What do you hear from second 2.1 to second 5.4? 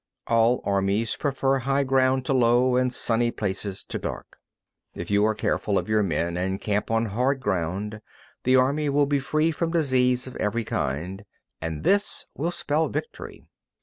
to low, and sunny places to dark. 12. If you are